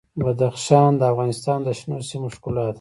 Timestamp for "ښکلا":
2.35-2.61